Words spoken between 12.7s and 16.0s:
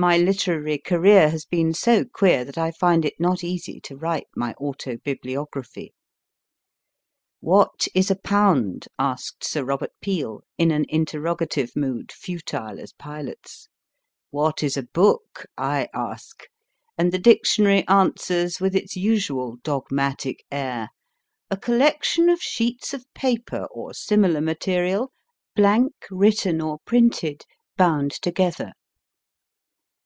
as Pilate s. What is a book? I